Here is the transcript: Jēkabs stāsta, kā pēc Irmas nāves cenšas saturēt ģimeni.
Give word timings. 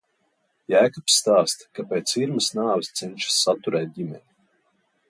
Jēkabs 0.73 1.17
stāsta, 1.21 1.67
kā 1.79 1.85
pēc 1.91 2.15
Irmas 2.23 2.49
nāves 2.61 2.91
cenšas 3.03 3.39
saturēt 3.45 3.95
ģimeni. 4.01 4.27